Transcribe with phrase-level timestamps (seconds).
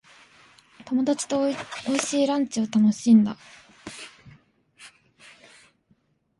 [0.83, 1.45] 友達と
[1.87, 3.37] 美味しいランチを楽しんだ。